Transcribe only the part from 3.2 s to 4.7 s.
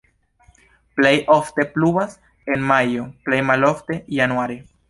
plej malofte januare.